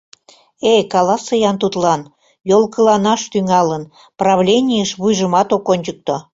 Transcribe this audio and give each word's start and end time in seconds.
Э, 0.73 0.73
каласы-ян 0.93 1.57
тудлан, 1.63 2.01
йолкыланаш 2.49 3.21
тӱҥалын, 3.31 3.83
правленийыш 4.19 4.91
вуйжымат 4.99 5.49
ок 5.57 5.65
ончыкто... 5.73 6.15